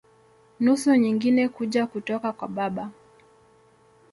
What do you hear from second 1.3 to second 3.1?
kuja kutoka kwa baba.